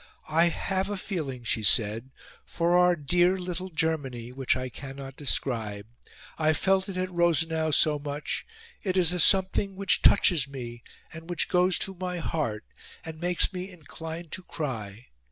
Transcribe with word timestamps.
"I 0.31 0.45
have 0.45 0.89
a 0.89 0.97
feeling," 0.97 1.43
she 1.43 1.61
said, 1.61 2.09
"for 2.43 2.75
our 2.75 2.95
dear 2.95 3.37
little 3.37 3.69
Germany, 3.69 4.31
which 4.31 4.55
I 4.57 4.67
cannot 4.67 5.15
describe. 5.15 5.85
I 6.39 6.53
felt 6.53 6.89
it 6.89 6.97
at 6.97 7.11
Rosenau 7.11 7.69
so 7.69 7.99
much. 7.99 8.43
It 8.81 8.97
is 8.97 9.13
a 9.13 9.19
something 9.19 9.75
which 9.75 10.01
touches 10.01 10.47
me, 10.47 10.81
and 11.13 11.29
which 11.29 11.49
goes 11.49 11.77
to 11.77 11.93
my 11.93 12.17
heart, 12.17 12.65
and 13.05 13.21
makes 13.21 13.53
me 13.53 13.69
inclined 13.69 14.31
to 14.31 14.41
cry. 14.41 15.09